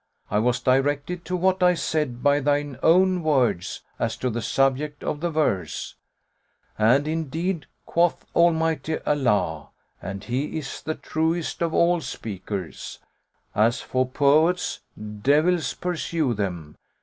[0.31, 5.03] I was directed to what I said by thine own words as to the subject
[5.03, 5.93] of the verse;
[6.75, 9.69] and indeed quoth Almighty Allah
[10.01, 12.97] (and He is the truest of all speakers):
[13.53, 14.79] As for poets
[15.21, 16.77] (devils pursue them!)